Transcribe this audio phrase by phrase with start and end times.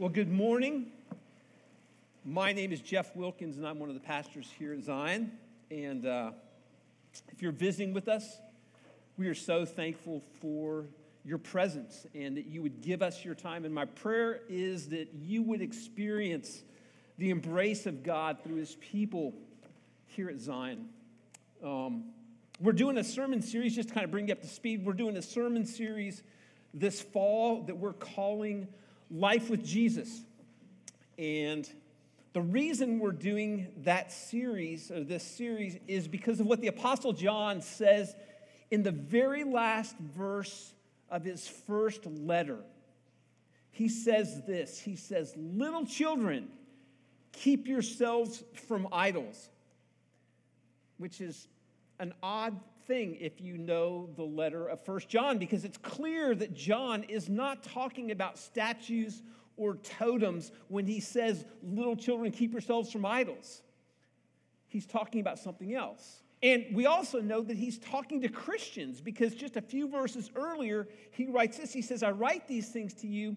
[0.00, 0.86] Well, good morning.
[2.24, 5.30] My name is Jeff Wilkins, and I'm one of the pastors here at Zion.
[5.70, 6.30] And uh,
[7.28, 8.38] if you're visiting with us,
[9.18, 10.86] we are so thankful for
[11.22, 13.66] your presence and that you would give us your time.
[13.66, 16.62] And my prayer is that you would experience
[17.18, 19.34] the embrace of God through his people
[20.06, 20.88] here at Zion.
[21.62, 22.04] Um,
[22.58, 24.82] we're doing a sermon series, just to kind of bring you up to speed.
[24.82, 26.22] We're doing a sermon series
[26.72, 28.66] this fall that we're calling
[29.10, 30.22] Life with Jesus.
[31.18, 31.68] And
[32.32, 37.12] the reason we're doing that series, or this series, is because of what the Apostle
[37.12, 38.14] John says
[38.70, 40.72] in the very last verse
[41.10, 42.58] of his first letter.
[43.72, 46.48] He says this He says, Little children,
[47.32, 49.48] keep yourselves from idols,
[50.98, 51.48] which is
[51.98, 52.58] an odd
[52.90, 57.28] thing if you know the letter of First John, because it's clear that John is
[57.28, 59.22] not talking about statues
[59.56, 63.62] or totems when he says, Little children, keep yourselves from idols.
[64.66, 66.24] He's talking about something else.
[66.42, 70.88] And we also know that he's talking to Christians because just a few verses earlier,
[71.12, 71.72] he writes this.
[71.72, 73.36] He says, I write these things to you,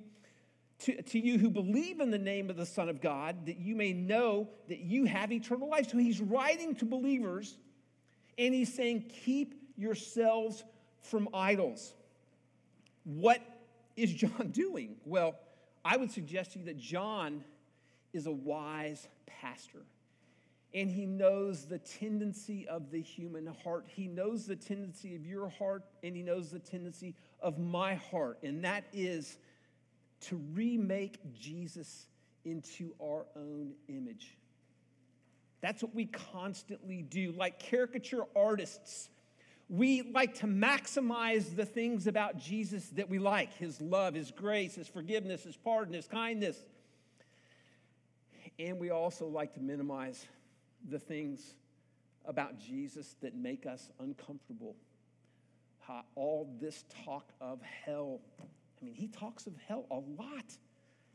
[0.79, 3.75] to, to you who believe in the name of the Son of God, that you
[3.75, 5.91] may know that you have eternal life.
[5.91, 7.57] So he's writing to believers
[8.37, 10.63] and he's saying, Keep yourselves
[11.01, 11.93] from idols.
[13.03, 13.41] What
[13.95, 14.95] is John doing?
[15.05, 15.35] Well,
[15.83, 17.43] I would suggest to you that John
[18.13, 19.81] is a wise pastor.
[20.73, 23.85] And he knows the tendency of the human heart.
[23.87, 28.39] He knows the tendency of your heart, and he knows the tendency of my heart.
[28.41, 29.37] And that is
[30.21, 32.07] to remake Jesus
[32.43, 34.37] into our own image.
[35.63, 37.31] That's what we constantly do.
[37.31, 39.07] Like caricature artists,
[39.69, 44.75] we like to maximize the things about Jesus that we like his love, his grace,
[44.75, 46.57] his forgiveness, his pardon, his kindness.
[48.59, 50.25] And we also like to minimize
[50.89, 51.55] the things
[52.25, 54.75] about Jesus that make us uncomfortable.
[56.15, 58.19] All this talk of hell.
[58.41, 60.57] I mean, he talks of hell a lot.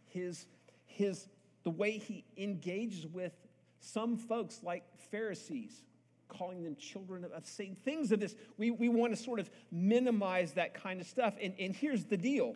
[0.07, 0.47] His,
[0.87, 1.29] his,
[1.65, 3.35] the way he engages with
[3.81, 5.83] some folks, like Pharisees,
[6.29, 8.35] calling them children of Satan, things of this.
[8.57, 11.35] We, we want to sort of minimize that kind of stuff.
[11.43, 12.55] And, and here's the deal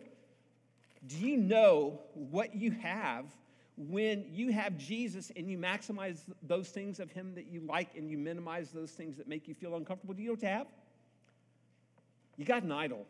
[1.07, 3.25] Do you know what you have
[3.75, 8.09] when you have Jesus and you maximize those things of Him that you like and
[8.09, 10.13] you minimize those things that make you feel uncomfortable?
[10.13, 10.67] Do you know what you have?
[12.37, 13.05] You got an idol,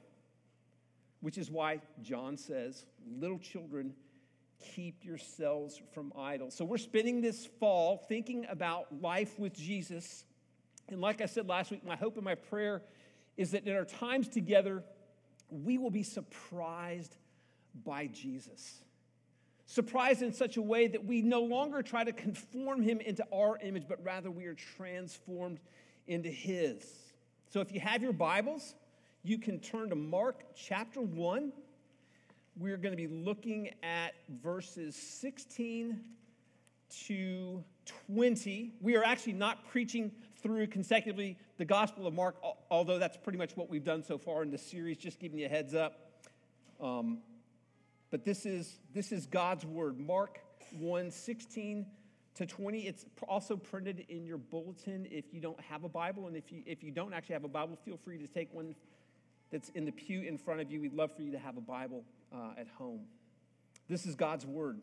[1.21, 2.85] which is why John says,
[3.19, 3.93] Little children,
[4.63, 6.55] keep yourselves from idols.
[6.55, 10.25] So we're spending this fall thinking about life with Jesus.
[10.89, 12.81] And like I said last week, my hope and my prayer
[13.37, 14.83] is that in our times together,
[15.49, 17.15] we will be surprised
[17.83, 18.83] by Jesus.
[19.65, 23.57] Surprised in such a way that we no longer try to conform him into our
[23.63, 25.59] image, but rather we are transformed
[26.07, 26.85] into his.
[27.49, 28.75] So if you have your Bibles,
[29.23, 31.53] you can turn to Mark chapter 1
[32.55, 35.99] we're going to be looking at verses 16
[37.07, 37.63] to
[38.07, 38.73] 20.
[38.79, 42.35] We are actually not preaching through consecutively the Gospel of Mark,
[42.69, 45.47] although that's pretty much what we've done so far in this series, just giving you
[45.47, 46.11] a heads up.
[46.79, 47.19] Um,
[48.11, 49.99] but this is, this is God's Word.
[49.99, 50.39] Mark
[50.77, 51.85] 1 16
[52.35, 52.81] to 20.
[52.81, 56.27] It's also printed in your bulletin if you don't have a Bible.
[56.27, 58.75] And if you, if you don't actually have a Bible, feel free to take one
[59.51, 60.81] that's in the pew in front of you.
[60.81, 63.01] We'd love for you to have a Bible uh, at home.
[63.87, 64.79] This is God's word.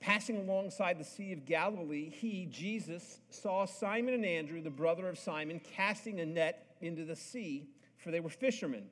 [0.00, 5.18] Passing alongside the Sea of Galilee, he, Jesus, saw Simon and Andrew, the brother of
[5.18, 8.84] Simon, casting a net into the sea, for they were fishermen.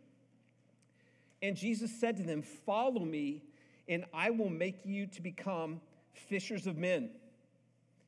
[1.42, 3.42] And Jesus said to them, Follow me,
[3.88, 5.80] and I will make you to become
[6.14, 7.10] fishers of men.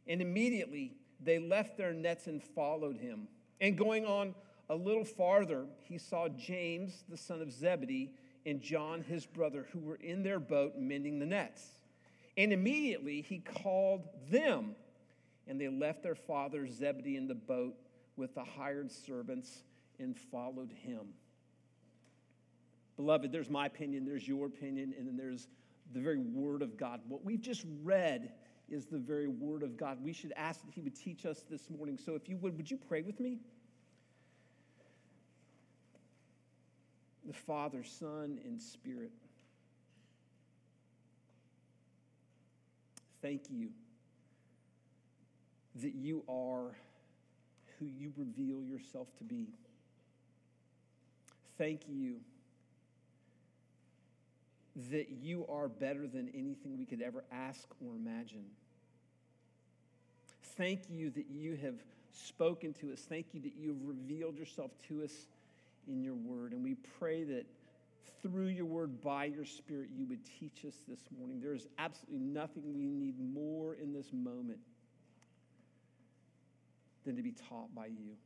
[0.07, 3.29] And immediately they left their nets and followed him.
[3.61, 4.35] And going on
[4.69, 8.13] a little farther, he saw James, the son of Zebedee,
[8.47, 11.63] and John, his brother, who were in their boat mending the nets.
[12.37, 14.75] And immediately he called them,
[15.47, 17.75] and they left their father Zebedee in the boat
[18.17, 19.63] with the hired servants
[19.99, 21.01] and followed him.
[22.97, 25.49] Beloved, there's my opinion, there's your opinion, and then there's
[25.93, 27.01] the very word of God.
[27.09, 28.33] What we've just read
[28.69, 29.99] is the very word of God.
[30.03, 31.99] We should ask that he would teach us this morning.
[31.99, 33.39] So if you would, would you pray with me?
[37.27, 39.11] The Father, Son, and Spirit.
[43.23, 43.71] Thank you
[45.77, 46.75] that you are
[47.79, 49.49] who you reveal yourself to be.
[51.57, 52.17] Thank you
[54.91, 58.45] that you are better than anything we could ever ask or imagine.
[60.57, 61.77] Thank you that you have
[62.13, 63.01] spoken to us.
[63.09, 65.29] Thank you that you have revealed yourself to us
[65.89, 66.53] in your word.
[66.53, 67.47] And we pray that
[68.23, 71.41] through your word, by your spirit, you would teach us this morning.
[71.41, 74.61] There is absolutely nothing we need more in this moment
[77.05, 78.17] than to be taught by you.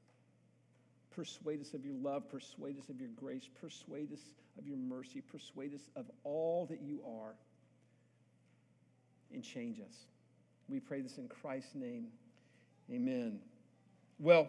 [1.10, 4.20] Persuade us of your love, persuade us of your grace, persuade us
[4.56, 7.34] of your mercy, persuade us of all that you are,
[9.32, 10.06] and change us.
[10.68, 12.06] We pray this in Christ's name.
[12.88, 13.40] Amen.
[14.20, 14.48] Well,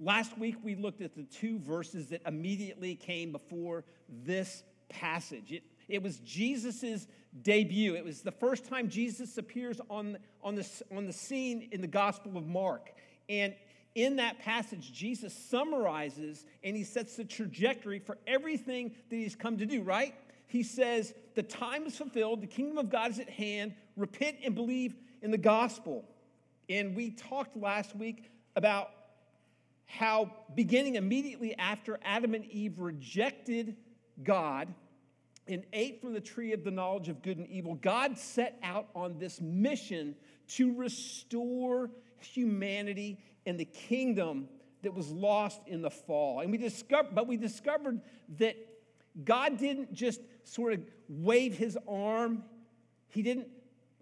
[0.00, 3.84] last week we looked at the two verses that immediately came before
[4.24, 5.52] this passage.
[5.52, 7.06] It, it was Jesus'
[7.42, 7.94] debut.
[7.94, 11.86] It was the first time Jesus appears on, on, the, on the scene in the
[11.86, 12.92] Gospel of Mark.
[13.28, 13.54] And
[13.94, 19.58] in that passage, Jesus summarizes and he sets the trajectory for everything that he's come
[19.58, 20.14] to do, right?
[20.46, 24.54] He says, The time is fulfilled, the kingdom of God is at hand, repent and
[24.54, 26.04] believe in the gospel.
[26.68, 28.90] And we talked last week about
[29.88, 33.74] how, beginning immediately after Adam and Eve rejected
[34.22, 34.68] God
[35.48, 38.88] and ate from the tree of the knowledge of good and evil, God set out
[38.94, 40.14] on this mission
[40.48, 41.90] to restore
[42.20, 44.48] humanity and the kingdom
[44.82, 46.40] that was lost in the fall.
[46.40, 48.02] And we discovered, but we discovered
[48.38, 48.56] that
[49.24, 52.44] God didn't just sort of wave his arm.
[53.08, 53.48] He didn't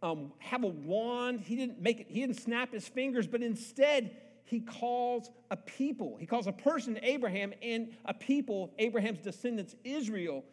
[0.02, 1.40] um, have a wand.
[1.40, 4.16] He didn't make it, he didn't snap his fingers, but instead
[4.46, 6.16] he calls a people.
[6.18, 10.44] He calls a person Abraham and a people, Abraham's descendants, Israel.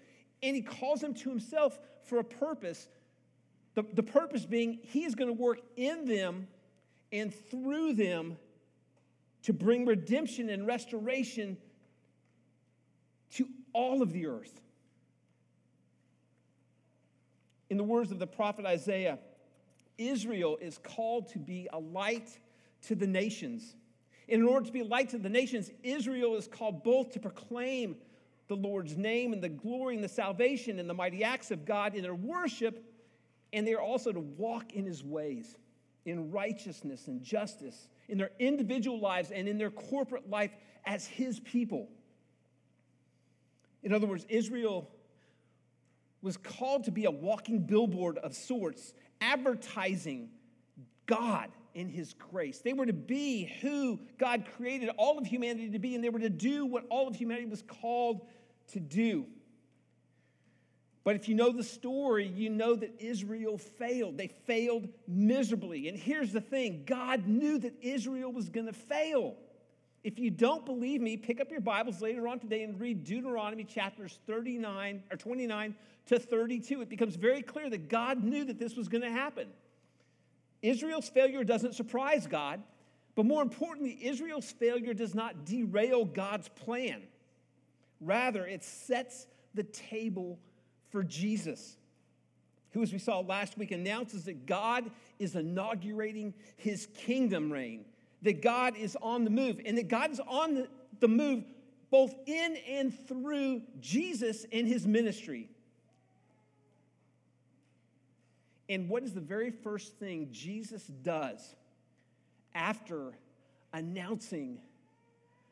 [0.41, 2.89] And he calls them to himself for a purpose.
[3.75, 6.47] The, the purpose being he is going to work in them
[7.11, 8.37] and through them
[9.43, 11.55] to bring redemption and restoration
[13.35, 14.59] to all of the earth.
[17.69, 19.19] In the words of the prophet Isaiah,
[19.99, 22.39] Israel is called to be a light
[22.87, 23.75] to the nations.
[24.27, 27.95] In order to be a light to the nations, Israel is called both to proclaim
[28.47, 31.95] the Lord's name and the glory and the salvation and the mighty acts of God
[31.95, 32.83] in their worship,
[33.51, 35.57] and they are also to walk in his ways
[36.05, 40.51] in righteousness and justice in their individual lives and in their corporate life
[40.85, 41.89] as his people.
[43.83, 44.89] In other words, Israel
[46.21, 50.29] was called to be a walking billboard of sorts, advertising
[51.05, 52.59] God in his grace.
[52.59, 56.19] They were to be who God created all of humanity to be, and they were
[56.19, 58.21] to do what all of humanity was called
[58.71, 59.25] to do.
[61.03, 64.17] But if you know the story, you know that Israel failed.
[64.17, 65.89] They failed miserably.
[65.89, 69.35] And here's the thing God knew that Israel was going to fail.
[70.03, 73.63] If you don't believe me, pick up your Bibles later on today and read Deuteronomy
[73.63, 75.75] chapters 39 or 29
[76.07, 76.81] to 32.
[76.81, 79.47] It becomes very clear that God knew that this was going to happen.
[80.63, 82.63] Israel's failure doesn't surprise God,
[83.15, 87.03] but more importantly, Israel's failure does not derail God's plan.
[88.01, 90.39] Rather, it sets the table
[90.89, 91.77] for Jesus,
[92.71, 94.89] who, as we saw last week, announces that God
[95.19, 97.85] is inaugurating his kingdom reign,
[98.23, 100.67] that God is on the move, and that God is on
[100.99, 101.43] the move
[101.91, 105.49] both in and through Jesus and his ministry.
[108.69, 111.55] And what is the very first thing Jesus does
[112.55, 113.13] after
[113.73, 114.59] announcing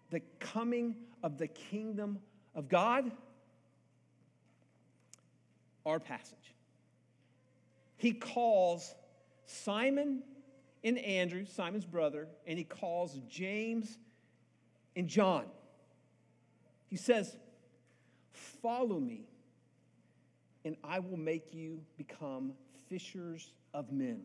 [0.10, 2.20] the coming of the kingdom
[2.56, 3.12] of God?
[5.86, 6.56] our passage.
[7.98, 8.96] He calls
[9.46, 10.24] Simon
[10.84, 13.98] and Andrew, Simon's brother, and he calls James
[14.96, 15.46] and John.
[16.88, 17.36] He says,
[18.62, 19.26] Follow me,
[20.66, 22.54] and I will make you become
[22.92, 24.24] fishers of men.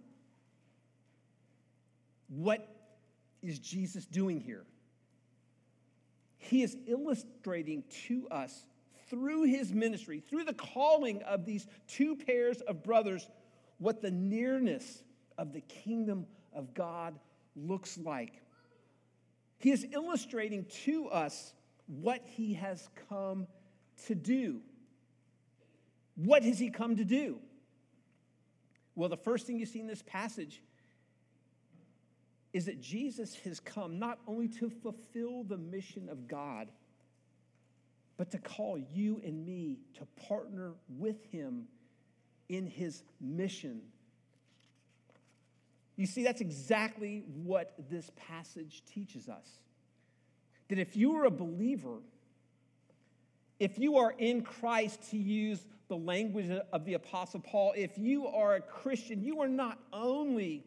[2.29, 2.67] What
[3.41, 4.65] is Jesus doing here?
[6.37, 8.67] He is illustrating to us
[9.09, 13.29] through his ministry, through the calling of these two pairs of brothers,
[13.79, 15.05] what the nearness
[15.39, 17.17] of the kingdom of God
[17.55, 18.43] looks like.
[19.59, 21.55] He is illustrating to us
[21.87, 23.47] what he has come
[24.07, 24.61] to do.
[26.17, 27.39] What has he come to do?
[28.97, 30.63] Well, the first thing you see in this passage
[32.53, 36.69] is that Jesus has come not only to fulfill the mission of God
[38.17, 41.65] but to call you and me to partner with him
[42.49, 43.83] in his mission.
[45.97, 49.49] You see, that's exactly what this passage teaches us.
[50.69, 51.99] That if you are a believer,
[53.59, 58.27] if you are in Christ, to use the language of the Apostle Paul, if you
[58.27, 60.65] are a Christian, you are not only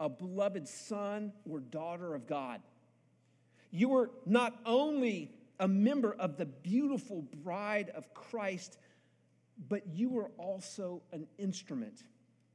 [0.00, 2.60] a beloved son or daughter of God,
[3.70, 5.30] you are not only
[5.60, 8.78] a member of the beautiful bride of Christ,
[9.68, 12.02] but you are also an instrument,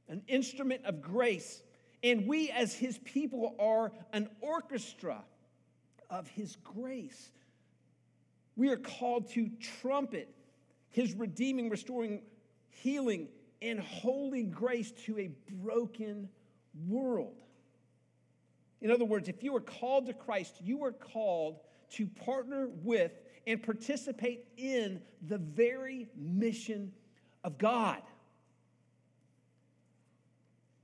[0.08, 1.62] an instrument of grace.
[2.02, 5.22] And we, as his people, are an orchestra
[6.10, 7.30] of his grace.
[8.58, 9.48] We are called to
[9.80, 10.34] trumpet
[10.90, 12.22] his redeeming, restoring,
[12.70, 13.28] healing,
[13.62, 15.30] and holy grace to a
[15.62, 16.28] broken
[16.88, 17.40] world.
[18.80, 21.60] In other words, if you are called to Christ, you are called
[21.92, 23.12] to partner with
[23.46, 26.90] and participate in the very mission
[27.44, 28.02] of God.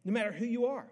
[0.05, 0.87] No matter who you are,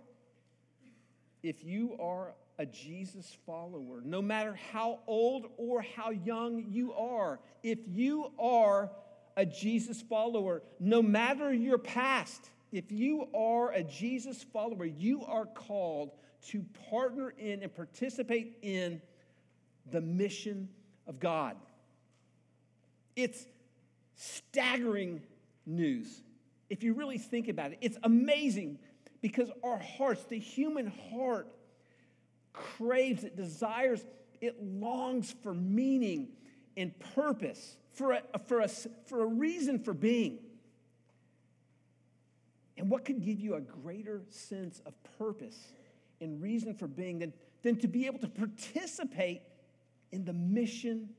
[1.45, 7.41] if you are a Jesus follower, no matter how old or how young you are,
[7.63, 8.91] if you are
[9.37, 15.47] a Jesus follower, no matter your past, if you are a Jesus follower, you are
[15.47, 16.13] called
[16.49, 19.01] to partner in and participate in
[19.91, 20.69] the mission
[21.07, 21.57] of God.
[23.17, 23.47] It's
[24.17, 25.23] staggering
[25.67, 26.23] news.
[26.71, 28.79] If you really think about it, it's amazing
[29.21, 31.49] because our hearts, the human heart,
[32.53, 34.05] craves, it desires,
[34.41, 36.29] it longs for meaning
[36.77, 40.39] and purpose, for a, for a, for a reason for being.
[42.77, 45.59] And what could give you a greater sense of purpose
[46.21, 47.33] and reason for being than,
[47.63, 49.43] than to be able to participate
[50.11, 51.11] in the mission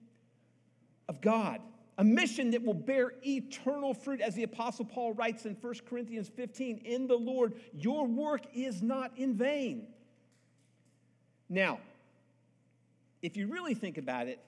[1.08, 1.62] of God?
[2.00, 6.28] A mission that will bear eternal fruit, as the Apostle Paul writes in 1 Corinthians
[6.28, 9.88] 15 In the Lord, your work is not in vain.
[11.50, 11.80] Now,
[13.22, 14.40] if you really think about it,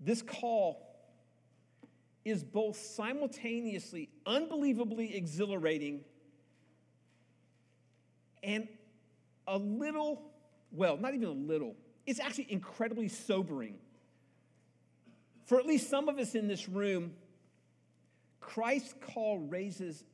[0.00, 0.86] this call
[2.24, 6.04] is both simultaneously unbelievably exhilarating
[8.42, 8.68] and
[9.46, 10.22] a little,
[10.72, 11.74] well, not even a little,
[12.06, 13.76] it's actually incredibly sobering.
[15.44, 17.12] For at least some of us in this room,
[18.40, 20.04] Christ's call raises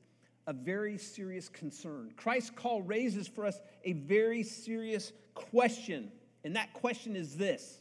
[0.46, 2.12] a very serious concern.
[2.16, 6.10] Christ's call raises for us a very serious question.
[6.44, 7.80] And that question is this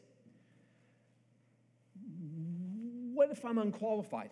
[3.14, 4.32] What if I'm unqualified?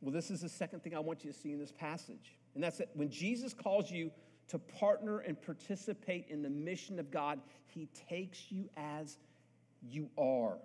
[0.00, 2.36] Well, this is the second thing I want you to see in this passage.
[2.54, 4.10] And that's that when Jesus calls you
[4.48, 9.16] to partner and participate in the mission of God, he takes you as
[9.82, 10.58] you are.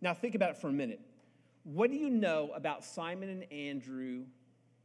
[0.00, 1.00] Now, think about it for a minute.
[1.64, 4.24] What do you know about Simon and Andrew,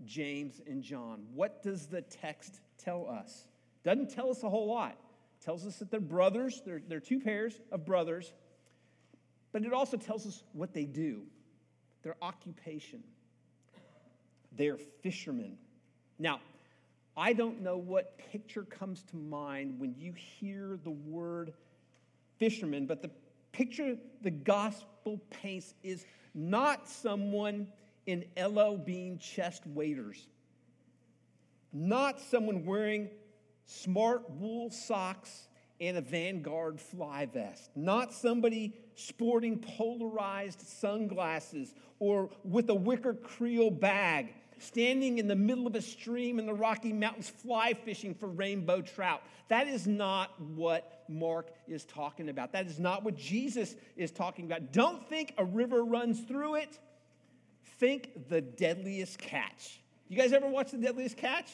[0.05, 1.25] James and John?
[1.34, 3.48] What does the text tell us?
[3.84, 4.91] Doesn't tell us a whole lot.
[4.91, 8.31] It tells us that they're brothers, they're, they're two pairs of brothers,
[9.51, 11.24] but it also tells us what they do,
[12.03, 13.03] their occupation.
[14.51, 15.57] They're fishermen.
[16.19, 16.41] Now,
[17.15, 21.53] I don't know what picture comes to mind when you hear the word
[22.38, 23.10] fisherman, but the
[23.51, 24.88] picture the gospel
[25.29, 27.67] paints is not someone
[28.05, 30.27] in LL Bean chest waders,
[31.71, 33.09] not someone wearing
[33.65, 35.47] smart wool socks
[35.79, 43.69] and a Vanguard fly vest, not somebody sporting polarized sunglasses or with a wicker creel
[43.69, 48.27] bag standing in the middle of a stream in the Rocky Mountains fly fishing for
[48.27, 49.21] rainbow trout.
[49.49, 52.51] That is not what Mark is talking about.
[52.51, 54.71] That is not what Jesus is talking about.
[54.71, 56.79] Don't think a river runs through it.
[57.79, 59.79] Think the deadliest catch.
[60.09, 61.51] You guys ever watch the deadliest catch?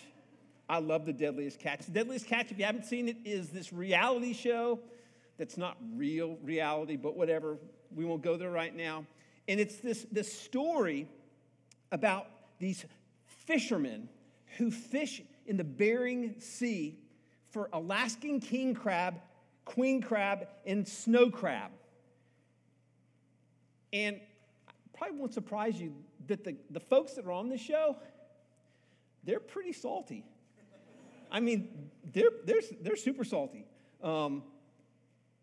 [0.69, 1.85] I love the deadliest catch.
[1.85, 4.79] The deadliest catch, if you haven't seen it, is this reality show
[5.37, 7.57] that's not real reality, but whatever.
[7.93, 9.05] We won't go there right now.
[9.47, 11.07] And it's this, this story
[11.91, 12.27] about
[12.63, 12.85] these
[13.45, 14.07] fishermen
[14.57, 16.97] who fish in the Bering Sea
[17.49, 19.15] for Alaskan king crab,
[19.65, 21.71] queen crab, and snow crab.
[23.91, 24.19] And
[24.97, 25.93] probably won't surprise you
[26.27, 27.97] that the, the folks that are on this show,
[29.25, 30.23] they're pretty salty.
[31.29, 33.65] I mean, they're, they're, they're super salty.
[34.01, 34.43] Um,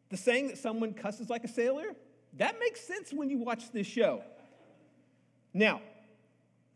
[0.08, 1.94] the saying that someone cusses like a sailor,
[2.38, 4.22] that makes sense when you watch this show.
[5.52, 5.82] Now,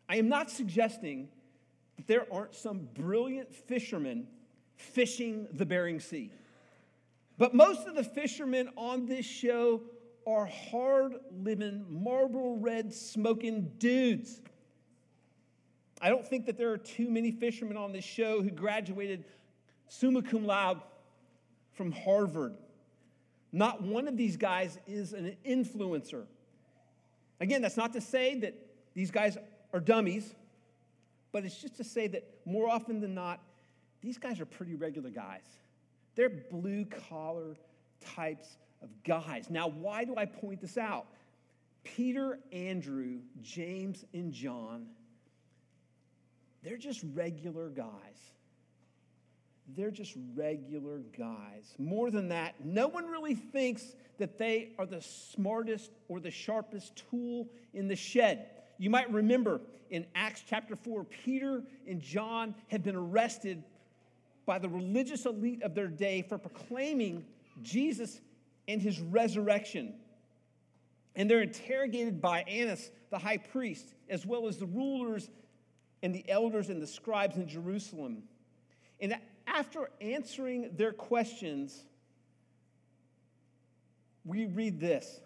[0.08, 1.28] I am not suggesting
[1.96, 4.26] that there aren't some brilliant fishermen
[4.76, 6.30] fishing the Bering Sea.
[7.38, 9.82] But most of the fishermen on this show
[10.26, 14.40] are hard living, Marlboro red smoking dudes.
[16.00, 19.25] I don't think that there are too many fishermen on this show who graduated
[19.88, 20.80] summa cum laude
[21.73, 22.54] from Harvard.
[23.52, 26.25] Not one of these guys is an influencer.
[27.40, 28.54] Again, that's not to say that
[28.94, 29.37] these guys
[29.74, 30.34] are dummies,
[31.32, 33.40] but it's just to say that more often than not,
[34.00, 35.42] these guys are pretty regular guys.
[36.14, 37.56] They're blue collar
[38.00, 38.46] types
[38.80, 39.50] of guys.
[39.50, 41.06] Now, why do I point this out?
[41.82, 44.86] Peter, Andrew, James, and John,
[46.62, 47.90] they're just regular guys.
[49.76, 51.74] They're just regular guys.
[51.78, 57.02] More than that, no one really thinks that they are the smartest or the sharpest
[57.10, 58.46] tool in the shed.
[58.78, 63.62] You might remember in Acts chapter 4, Peter and John had been arrested
[64.46, 67.24] by the religious elite of their day for proclaiming
[67.62, 68.20] Jesus
[68.68, 69.94] and his resurrection.
[71.16, 75.30] And they're interrogated by Annas, the high priest, as well as the rulers
[76.02, 78.24] and the elders and the scribes in Jerusalem.
[79.00, 79.16] And
[79.46, 81.84] after answering their questions,
[84.24, 85.20] we read this.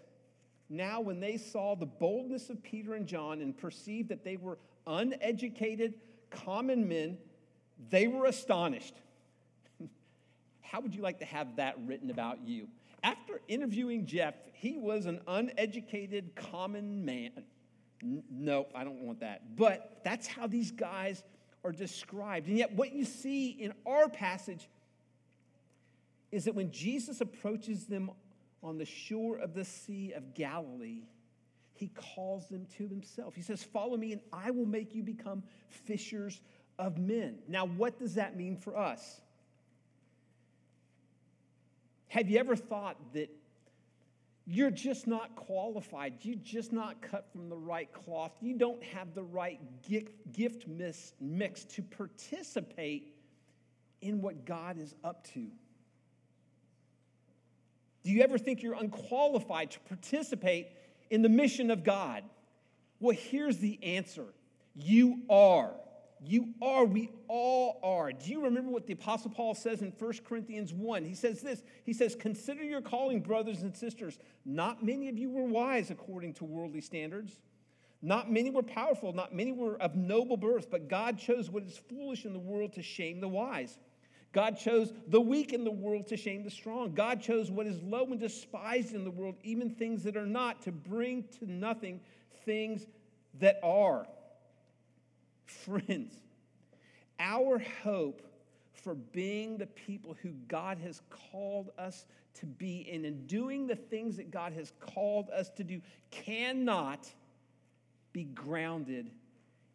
[0.71, 4.59] Now, when they saw the boldness of Peter and John and perceived that they were
[4.87, 5.95] uneducated,
[6.31, 7.19] common men,
[7.91, 8.95] they were astonished.
[10.61, 12.69] How would you like to have that written about you?
[13.03, 17.45] After interviewing Jeff, he was an uneducated, common man.
[18.03, 19.57] Nope, I don't want that.
[19.57, 21.23] But that's how these guys
[21.65, 22.49] are described.
[22.49, 24.69] And yet, what you see in our passage
[26.31, 28.11] is that when Jesus approaches them
[28.63, 31.03] on the shore of the Sea of Galilee,
[31.73, 33.35] he calls them to himself.
[33.35, 36.41] He says, Follow me, and I will make you become fishers
[36.79, 37.39] of men.
[37.49, 39.21] Now, what does that mean for us?
[42.09, 43.31] Have you ever thought that
[44.47, 46.15] you're just not qualified?
[46.23, 48.33] You're just not cut from the right cloth.
[48.41, 49.61] You don't have the right
[50.33, 50.67] gift
[51.21, 53.15] mix to participate
[54.01, 55.49] in what God is up to.
[58.09, 60.69] Do you ever think you're unqualified to participate
[61.11, 62.25] in the mission of God?
[63.01, 64.25] Well, here's the answer
[64.75, 65.73] you are.
[66.25, 68.11] You are, we all are.
[68.13, 71.05] Do you remember what the Apostle Paul says in 1 Corinthians 1?
[71.05, 74.19] He says this He says, Consider your calling, brothers and sisters.
[74.47, 77.39] Not many of you were wise according to worldly standards.
[78.01, 79.13] Not many were powerful.
[79.13, 80.71] Not many were of noble birth.
[80.71, 83.77] But God chose what is foolish in the world to shame the wise.
[84.33, 86.95] God chose the weak in the world to shame the strong.
[86.95, 90.63] God chose what is low and despised in the world, even things that are not,
[90.63, 92.01] to bring to nothing
[92.45, 92.87] things
[93.41, 94.07] that are
[95.47, 96.15] Friends,
[97.19, 98.21] our hope
[98.75, 103.75] for being the people who God has called us to be and in doing the
[103.75, 107.09] things that God has called us to do cannot
[108.13, 109.11] be grounded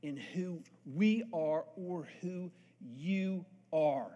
[0.04, 2.52] in who we are or who
[2.96, 4.12] you are.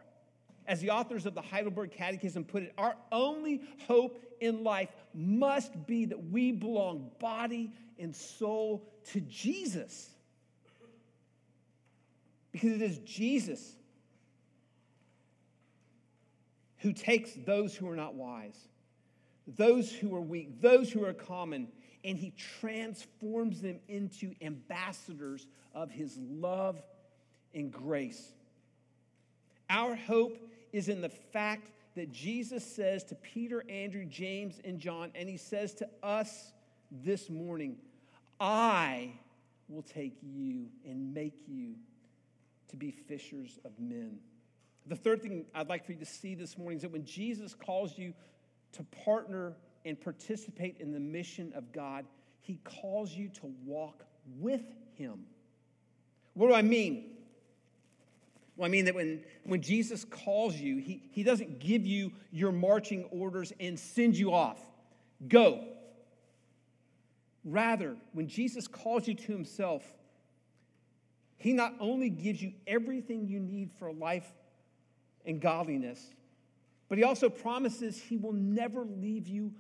[0.68, 5.88] As the authors of the Heidelberg Catechism put it, our only hope in life must
[5.88, 10.10] be that we belong body and soul to Jesus.
[12.52, 13.76] Because it is Jesus
[16.80, 18.58] who takes those who are not wise,
[19.48, 21.70] those who are weak, those who are common,
[22.04, 26.82] and he transforms them into ambassadors of his love
[27.54, 28.34] and grace.
[29.70, 30.38] Our hope
[30.78, 35.36] is in the fact that Jesus says to Peter, Andrew, James, and John, and he
[35.36, 36.54] says to us
[36.92, 37.78] this morning,
[38.40, 39.14] I
[39.68, 41.74] will take you and make you
[42.70, 44.20] to be fishers of men.
[44.86, 47.56] The third thing I'd like for you to see this morning is that when Jesus
[47.56, 48.14] calls you
[48.74, 52.06] to partner and participate in the mission of God,
[52.42, 54.06] he calls you to walk
[54.40, 54.62] with
[54.94, 55.26] him.
[56.36, 57.17] What do I mean?
[58.58, 62.52] Well, I mean that when, when Jesus calls you, he, he doesn't give you your
[62.52, 64.60] marching orders and send you off.
[65.28, 65.64] Go.
[67.46, 69.84] Rather, when Jesus calls you to himself,
[71.38, 74.28] he not only gives you everything you need for life
[75.26, 76.04] and godliness,
[76.90, 79.54] but He also promises He will never leave you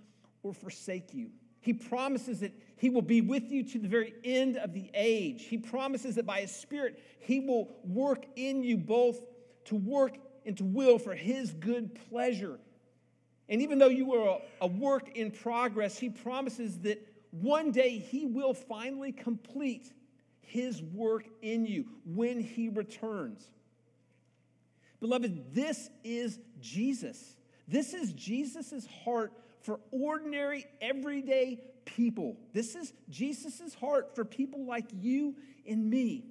[0.43, 1.29] or forsake you.
[1.61, 5.43] He promises that He will be with you to the very end of the age.
[5.43, 9.19] He promises that by His Spirit, He will work in you both
[9.65, 12.59] to work and to will for His good pleasure.
[13.49, 18.25] And even though you are a work in progress, He promises that one day He
[18.25, 19.91] will finally complete
[20.47, 23.45] his work in you when he returns.
[25.01, 27.35] Beloved, this is Jesus.
[27.67, 32.37] This is Jesus' heart for ordinary, everyday people.
[32.53, 35.35] This is Jesus' heart for people like you
[35.67, 36.25] and me.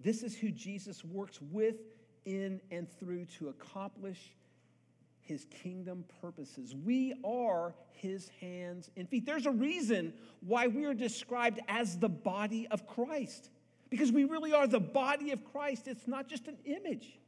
[0.00, 1.76] This is who Jesus works with,
[2.24, 4.34] in, and through to accomplish
[5.20, 6.74] his kingdom purposes.
[6.74, 9.26] We are his hands and feet.
[9.26, 13.50] There's a reason why we are described as the body of Christ,
[13.90, 15.86] because we really are the body of Christ.
[15.86, 17.18] It's not just an image.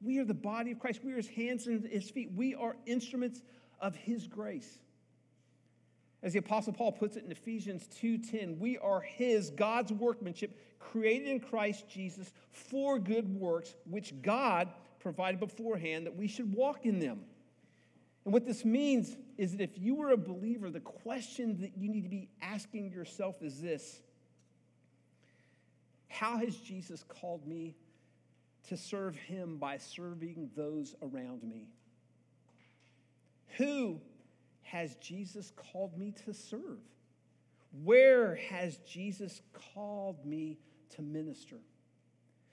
[0.00, 1.00] We are the body of Christ.
[1.02, 2.32] We are his hands and his feet.
[2.34, 3.42] We are instruments
[3.80, 4.78] of his grace.
[6.22, 11.28] As the apostle Paul puts it in Ephesians 2:10, we are his God's workmanship created
[11.28, 16.98] in Christ Jesus for good works which God provided beforehand that we should walk in
[16.98, 17.26] them.
[18.24, 21.90] And what this means is that if you were a believer, the question that you
[21.90, 24.00] need to be asking yourself is this
[26.08, 27.76] How has Jesus called me
[28.68, 31.68] to serve him by serving those around me?
[33.58, 34.00] Who
[34.62, 36.80] has Jesus called me to serve?
[37.82, 39.42] Where has Jesus
[39.74, 40.58] called me
[40.96, 41.58] to minister?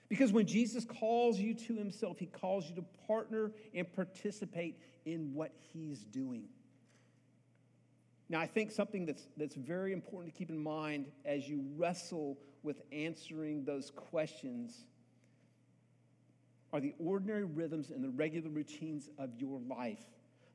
[0.08, 5.32] Because when Jesus calls you to himself, he calls you to partner and participate in
[5.32, 6.44] what he's doing.
[8.28, 12.38] Now, I think something that's, that's very important to keep in mind as you wrestle
[12.62, 14.84] with answering those questions
[16.72, 20.00] are the ordinary rhythms and the regular routines of your life.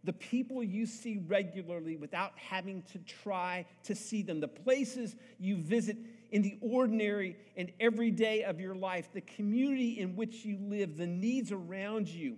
[0.04, 5.58] The people you see regularly without having to try to see them, the places you
[5.58, 5.98] visit
[6.32, 11.08] in the ordinary and everyday of your life, the community in which you live, the
[11.08, 12.38] needs around you,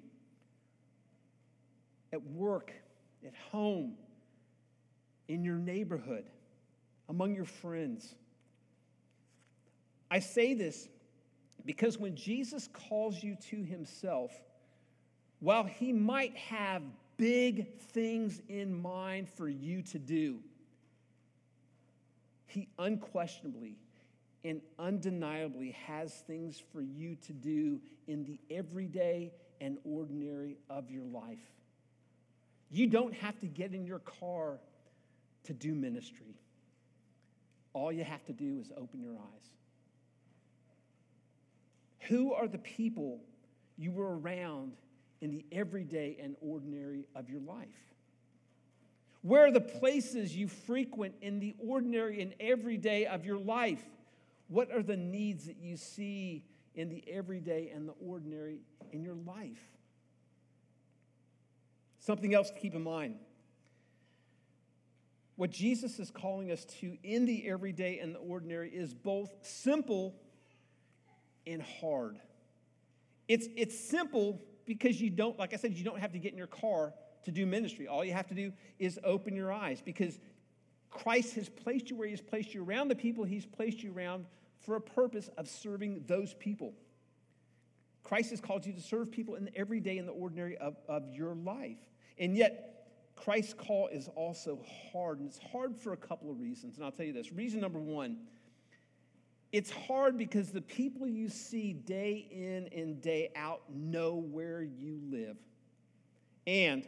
[2.12, 2.74] at work,
[3.26, 3.96] at home,
[5.28, 6.26] in your neighborhood,
[7.08, 8.16] among your friends.
[10.10, 10.88] I say this
[11.70, 14.32] because when Jesus calls you to himself,
[15.40, 16.82] while he might have
[17.16, 20.40] big things in mind for you to do,
[22.48, 23.76] he unquestionably
[24.44, 31.06] and undeniably has things for you to do in the everyday and ordinary of your
[31.06, 31.38] life.
[32.72, 34.60] You don't have to get in your car
[35.44, 36.34] to do ministry.
[37.74, 39.50] All you have to do is open your eyes.
[42.08, 43.20] Who are the people
[43.78, 44.74] you were around
[45.22, 47.68] in the everyday and ordinary of your life?
[49.22, 53.84] Where are the places you frequent in the ordinary and everyday of your life?
[54.48, 58.60] What are the needs that you see in the everyday and the ordinary
[58.92, 59.60] in your life?
[62.00, 63.16] Something else to keep in mind.
[65.36, 70.16] What Jesus is calling us to in the everyday and the ordinary is both simple
[71.52, 72.20] and hard.
[73.28, 76.38] It's, it's simple because you don't, like I said, you don't have to get in
[76.38, 76.94] your car
[77.26, 77.88] to do ministry.
[77.88, 80.20] All you have to do is open your eyes because
[80.90, 84.26] Christ has placed you where He's placed you around the people He's placed you around
[84.60, 86.74] for a purpose of serving those people.
[88.04, 91.04] Christ has called you to serve people in the everyday and the ordinary of, of
[91.14, 91.78] your life.
[92.18, 94.60] And yet, Christ's call is also
[94.92, 96.78] hard, and it's hard for a couple of reasons.
[96.78, 97.32] And I'll tell you this.
[97.32, 98.18] Reason number one
[99.52, 105.00] it's hard because the people you see day in and day out know where you
[105.10, 105.38] live.
[106.46, 106.86] And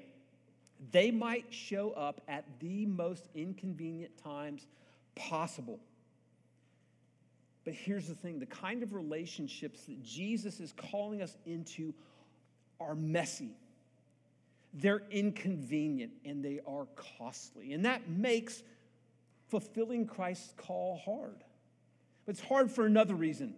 [0.91, 4.67] they might show up at the most inconvenient times
[5.15, 5.79] possible.
[7.63, 11.93] But here's the thing the kind of relationships that Jesus is calling us into
[12.79, 13.51] are messy,
[14.73, 17.73] they're inconvenient, and they are costly.
[17.73, 18.63] And that makes
[19.49, 21.43] fulfilling Christ's call hard.
[22.31, 23.55] It's hard for another reason.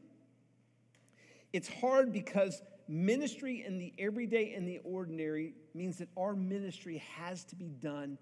[1.53, 7.43] It's hard because ministry in the everyday and the ordinary means that our ministry has
[7.43, 8.17] to be done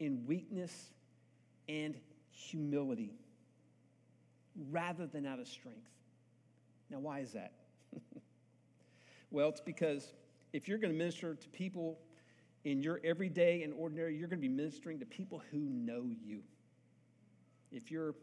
[0.00, 0.72] in weakness
[1.68, 1.94] and
[2.30, 3.12] humility
[4.70, 5.90] rather than out of strength.
[6.88, 7.52] Now, why is that?
[9.30, 10.14] well, it's because
[10.54, 11.98] if you're going to minister to people
[12.64, 16.40] in your everyday and ordinary, you're going to be ministering to people who know you.
[17.70, 18.14] If you're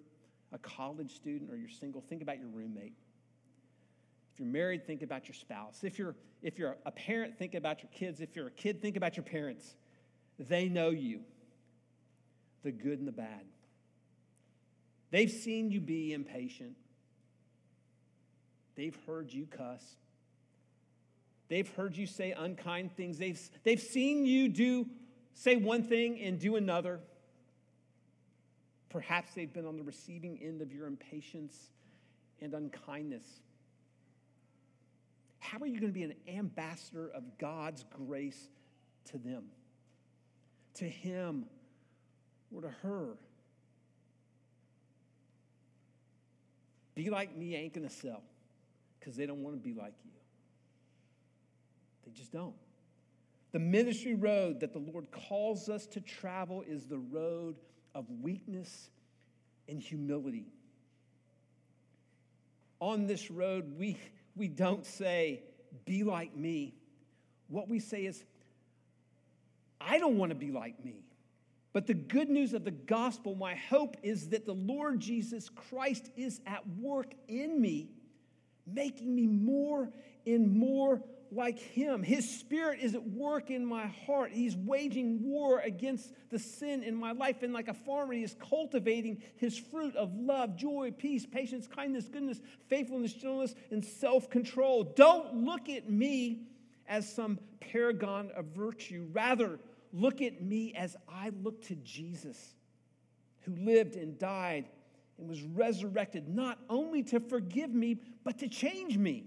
[0.51, 2.93] a college student or you're single, think about your roommate.
[4.33, 5.83] If you're married, think about your spouse.
[5.83, 8.21] If you're, if you're a parent, think about your kids.
[8.21, 9.75] If you're a kid, think about your parents.
[10.37, 11.21] They know you,
[12.63, 13.45] the good and the bad.
[15.11, 16.75] They've seen you be impatient.
[18.75, 19.83] They've heard you cuss.
[21.49, 23.17] They've heard you say unkind things.
[23.17, 24.85] They've, they've seen you do,
[25.33, 27.01] say one thing and do another.
[28.89, 31.69] Perhaps they've been on the receiving end of your impatience
[32.41, 33.27] and unkindness.
[35.39, 38.49] How are you going to be an ambassador of God's grace
[39.05, 39.45] to them,
[40.75, 41.45] to him,
[42.53, 43.17] or to her?
[46.95, 48.23] Be like me ain't going to sell
[48.99, 50.11] because they don't want to be like you.
[52.05, 52.55] They just don't.
[53.51, 57.55] The ministry road that the Lord calls us to travel is the road
[57.93, 58.89] of weakness
[59.67, 60.47] and humility.
[62.79, 63.97] On this road, we,
[64.35, 65.43] we don't say,
[65.85, 66.73] be like me.
[67.47, 68.23] What we say is,
[69.81, 71.03] I don't want to be like me.
[71.71, 76.09] But the good news of the gospel, my hope is that the Lord Jesus Christ
[76.17, 77.89] is at work in me,
[78.65, 79.89] making me more
[80.25, 82.03] and more like him.
[82.03, 84.31] His spirit is at work in my heart.
[84.31, 87.43] He's waging war against the sin in my life.
[87.43, 92.07] And like a farmer, he is cultivating his fruit of love, joy, peace, patience, kindness,
[92.07, 94.83] goodness, faithfulness, gentleness, and self control.
[94.83, 96.47] Don't look at me
[96.87, 99.07] as some paragon of virtue.
[99.11, 99.59] Rather,
[99.93, 102.55] look at me as I look to Jesus,
[103.41, 104.65] who lived and died
[105.17, 109.25] and was resurrected, not only to forgive me, but to change me.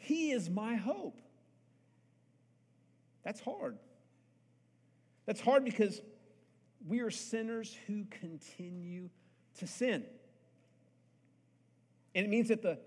[0.00, 1.20] He is my hope.
[3.22, 3.76] That's hard.
[5.26, 6.00] That's hard because
[6.86, 9.10] we are sinners who continue
[9.58, 10.04] to sin.
[12.14, 12.78] And it means that the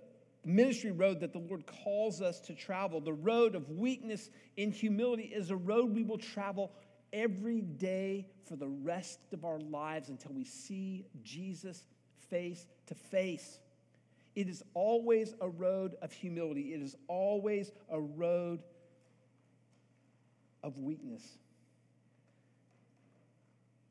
[0.43, 5.23] ministry road that the Lord calls us to travel, the road of weakness and humility,
[5.23, 6.71] is a road we will travel
[7.13, 11.85] every day for the rest of our lives until we see Jesus
[12.29, 13.59] face to face.
[14.35, 18.63] It is always a road of humility, it is always a road
[20.63, 21.23] of weakness.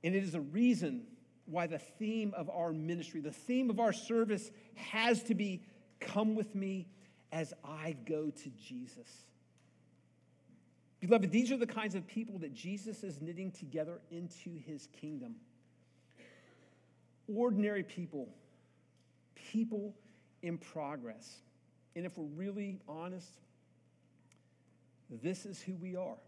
[0.04, 1.02] And it is a reason
[1.46, 5.62] why the theme of our ministry, the theme of our service has to be
[6.00, 6.88] come with me
[7.30, 9.24] as I go to Jesus.
[11.00, 15.34] Beloved, these are the kinds of people that Jesus is knitting together into his kingdom.
[17.32, 18.28] Ordinary people,
[19.34, 19.94] people
[20.42, 21.40] in progress.
[21.94, 23.30] And if we're really honest,
[25.22, 26.18] this is who we are.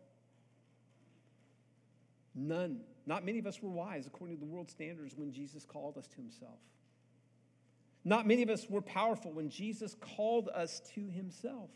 [2.35, 5.97] None, not many of us were wise according to the world standards when Jesus called
[5.97, 6.59] us to himself.
[8.05, 11.71] Not many of us were powerful when Jesus called us to himself.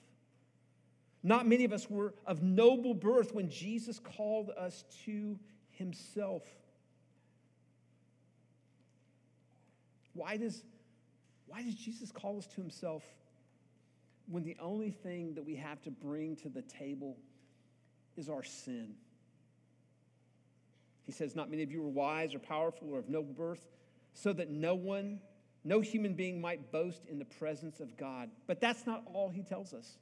[1.23, 5.39] Not many of us were of noble birth when Jesus called us to
[5.71, 6.43] himself.
[10.13, 10.65] Why does
[11.49, 13.03] why does Jesus call us to himself
[14.31, 17.17] when the only thing that we have to bring to the table
[18.17, 18.95] is our sin?
[21.05, 23.67] He says, Not many of you are wise or powerful or of noble birth,
[24.13, 25.21] so that no one,
[25.65, 28.29] no human being might boast in the presence of God.
[28.47, 29.97] But that's not all he tells us.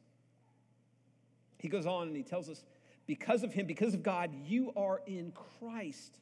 [1.59, 2.65] He goes on and he tells us,
[3.07, 6.19] because of him, because of God, you are in Christ,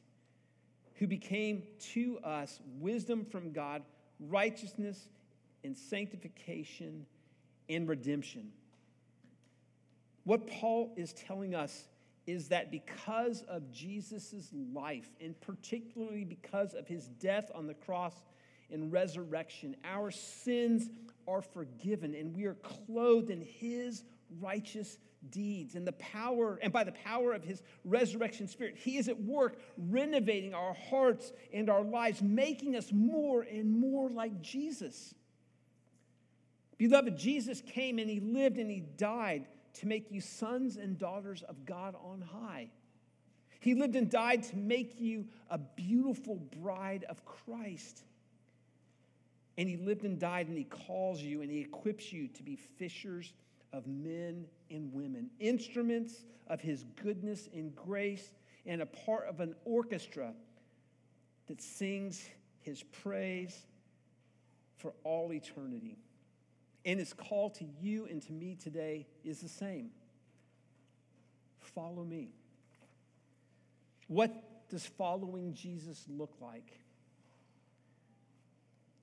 [0.95, 3.81] who became to us wisdom from God,
[4.19, 5.07] righteousness
[5.65, 7.05] and sanctification
[7.67, 8.51] and redemption.
[10.23, 11.87] What Paul is telling us
[12.25, 18.13] is that because of Jesus' life, and particularly because of his death on the cross
[18.71, 20.89] and resurrection, our sins
[21.27, 24.03] are forgiven and we are clothed in his
[24.39, 24.97] righteous
[25.31, 29.19] deeds and the power and by the power of his resurrection spirit he is at
[29.23, 35.15] work renovating our hearts and our lives making us more and more like jesus
[36.77, 41.43] Beloved, Jesus came and he lived and he died to make you sons and daughters
[41.43, 42.69] of God on high.
[43.59, 48.03] He lived and died to make you a beautiful bride of Christ.
[49.57, 52.55] And he lived and died and he calls you and he equips you to be
[52.55, 53.33] fishers
[53.73, 58.33] of men and women, instruments of his goodness and grace,
[58.65, 60.33] and a part of an orchestra
[61.47, 62.27] that sings
[62.61, 63.65] his praise
[64.77, 65.97] for all eternity.
[66.85, 69.89] And his call to you and to me today is the same
[71.75, 72.29] follow me.
[74.07, 74.31] What
[74.69, 76.79] does following Jesus look like?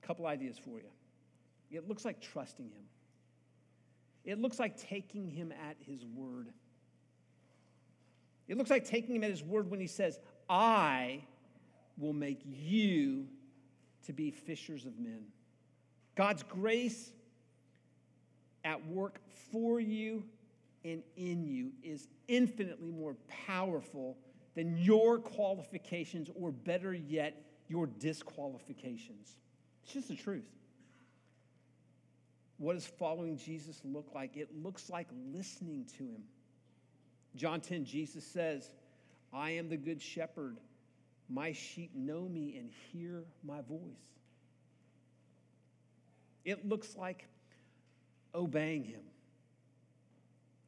[0.01, 0.89] A couple ideas for you.
[1.71, 2.83] It looks like trusting him.
[4.25, 6.49] It looks like taking him at his word.
[8.47, 10.19] It looks like taking him at his word when he says,
[10.49, 11.23] I
[11.97, 13.27] will make you
[14.05, 15.25] to be fishers of men.
[16.15, 17.11] God's grace
[18.63, 19.19] at work
[19.51, 20.23] for you
[20.85, 23.15] and in you is infinitely more
[23.47, 24.17] powerful
[24.55, 29.37] than your qualifications, or better yet, your disqualifications.
[29.83, 30.45] It's just the truth.
[32.57, 34.37] What does following Jesus look like?
[34.37, 36.23] It looks like listening to him.
[37.35, 38.69] John 10, Jesus says,
[39.33, 40.57] I am the good shepherd.
[41.29, 43.79] My sheep know me and hear my voice.
[46.45, 47.25] It looks like
[48.33, 49.01] obeying him.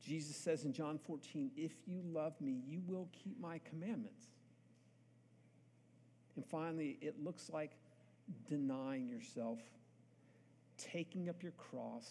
[0.06, 4.24] Jesus says in John 14, If you love me, you will keep my commandments.
[6.36, 7.72] And finally, it looks like
[8.48, 9.60] denying yourself,
[10.78, 12.10] taking up your cross,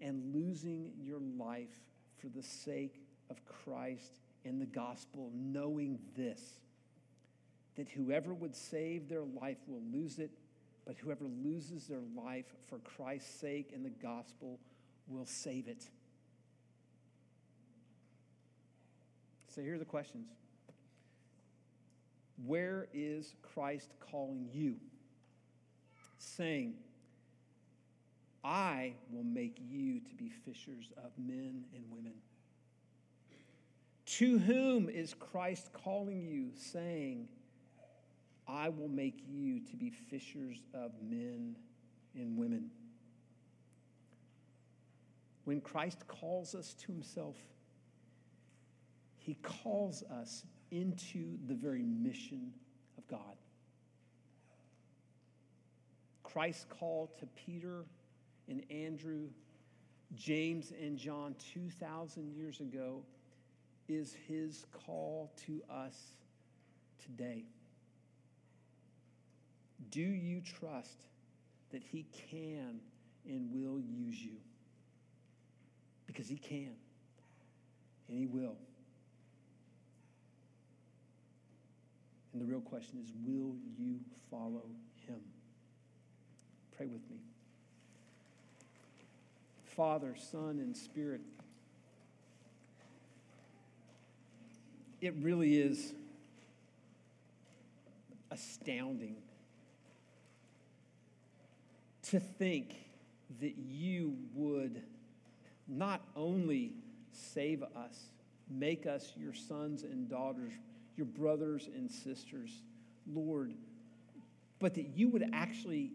[0.00, 1.80] and losing your life
[2.18, 6.60] for the sake of Christ and the gospel, knowing this
[7.76, 10.30] that whoever would save their life will lose it,
[10.86, 14.60] but whoever loses their life for Christ's sake and the gospel
[15.08, 15.84] will save it.
[19.48, 20.28] So here are the questions
[22.44, 24.76] Where is Christ calling you?
[26.18, 26.74] Saying,
[28.44, 32.12] I will make you to be fishers of men and women.
[34.06, 37.28] To whom is Christ calling you, saying,
[38.48, 41.56] I will make you to be fishers of men
[42.14, 42.70] and women?
[45.44, 47.36] When Christ calls us to himself,
[49.16, 52.52] he calls us into the very mission
[52.98, 53.36] of God.
[56.22, 57.84] Christ's call to Peter
[58.48, 59.28] and Andrew,
[60.14, 63.02] James and John 2,000 years ago
[63.88, 65.96] is his call to us
[67.02, 67.44] today.
[69.90, 71.06] Do you trust
[71.72, 72.80] that he can
[73.26, 74.36] and will use you?
[76.06, 76.74] Because he can
[78.08, 78.56] and he will.
[82.32, 83.98] And the real question is will you
[84.30, 84.62] follow
[85.06, 85.20] him?
[86.76, 87.16] Pray with me.
[89.64, 91.20] Father, Son, and Spirit,
[95.00, 95.92] it really is
[98.30, 99.16] astounding
[102.10, 102.76] to think
[103.40, 104.82] that you would
[105.68, 106.72] not only
[107.10, 108.10] save us,
[108.48, 110.52] make us your sons and daughters
[110.96, 112.50] your brothers and sisters,
[113.06, 113.52] Lord,
[114.58, 115.92] but that you would actually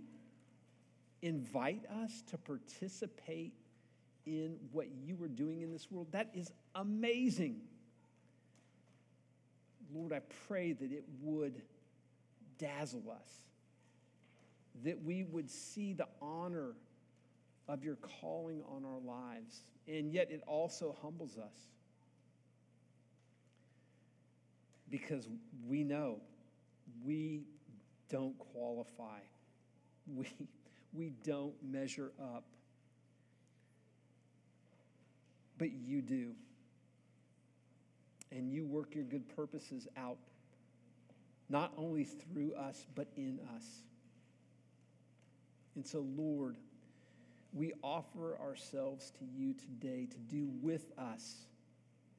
[1.22, 3.54] invite us to participate
[4.26, 6.08] in what you are doing in this world.
[6.12, 7.62] That is amazing.
[9.94, 11.62] Lord, I pray that it would
[12.60, 13.30] dazzle us,
[14.84, 16.74] that we would see the honor
[17.68, 21.72] of your calling on our lives, and yet it also humbles us.
[24.92, 25.28] because
[25.66, 26.20] we know
[27.04, 27.42] we
[28.10, 29.20] don't qualify.
[30.14, 30.28] We,
[30.94, 32.44] we don't measure up.
[35.58, 36.32] But you do.
[38.32, 40.18] And you work your good purposes out,
[41.50, 43.64] not only through us, but in us.
[45.76, 46.58] And so, Lord,
[47.54, 51.46] we offer ourselves to you today to do with us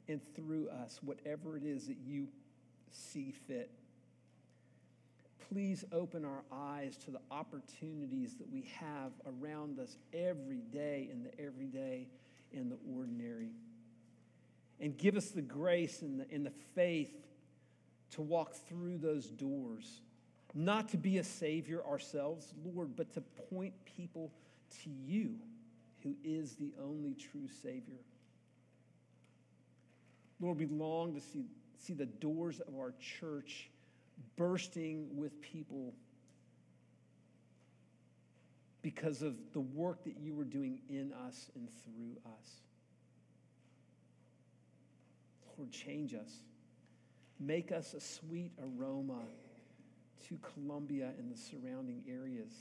[0.09, 2.29] and through us whatever it is that you
[2.91, 3.71] see fit.
[5.49, 11.23] Please open our eyes to the opportunities that we have around us every day in
[11.23, 12.09] the everyday
[12.55, 13.51] and the ordinary.
[14.81, 17.13] And give us the grace and the, and the faith
[18.13, 20.01] to walk through those doors,
[20.55, 24.33] not to be a savior ourselves, Lord, but to point people
[24.83, 25.35] to you,
[26.03, 28.01] who is the only true Savior.
[30.41, 31.45] Lord, we long to see
[31.83, 33.69] see the doors of our church
[34.37, 35.93] bursting with people
[38.83, 42.51] because of the work that you were doing in us and through us.
[45.57, 46.31] Lord, change us.
[47.39, 49.23] Make us a sweet aroma
[50.29, 52.53] to Columbia and the surrounding areas.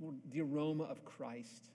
[0.00, 1.68] Lord, the aroma of Christ.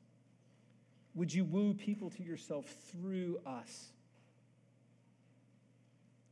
[1.13, 3.91] Would you woo people to yourself through us?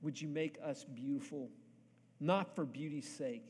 [0.02, 1.50] Would you make us beautiful,
[2.20, 3.46] not for beauty's sake,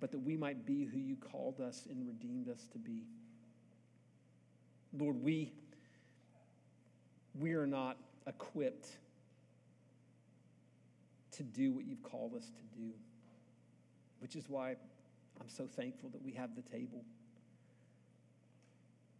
[0.00, 3.02] but that we might be who you called us and redeemed us to be?
[4.96, 5.52] Lord, we,
[7.38, 8.88] we are not equipped
[11.32, 12.90] to do what you've called us to do,
[14.24, 17.04] which is why I'm so thankful that we have the table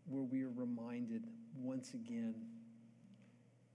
[0.08, 1.26] where we are reminded
[1.60, 2.34] once again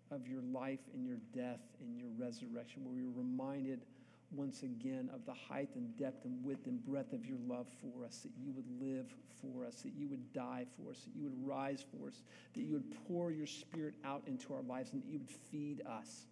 [0.09, 3.86] of your life and your death and your resurrection, where we're reminded
[4.32, 8.03] once again of the height and depth and width and breadth of your love for
[8.03, 11.21] us, that you would live for us, that you would die for us, that you
[11.21, 12.23] would rise for us,
[12.55, 15.84] that you would pour your spirit out into our lives, and that you would feed
[15.88, 16.25] us.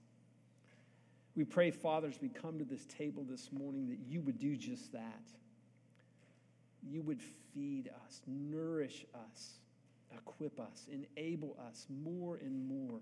[1.38, 4.58] We pray, Father, as we come to this table this morning, that you would do
[4.58, 5.24] just that.
[6.82, 7.22] You would
[7.54, 9.60] feed us, nourish us,
[10.12, 13.02] equip us, enable us more and more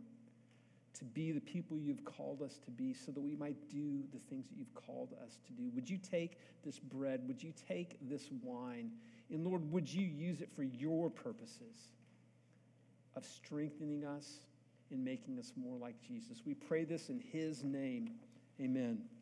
[0.95, 4.19] to be the people you've called us to be so that we might do the
[4.29, 5.69] things that you've called us to do.
[5.73, 7.21] Would you take this bread?
[7.27, 8.91] Would you take this wine?
[9.29, 11.93] And Lord, would you use it for your purposes
[13.15, 14.39] of strengthening us
[14.91, 16.41] and making us more like Jesus?
[16.45, 18.11] We pray this in his name.
[18.61, 19.14] Amen.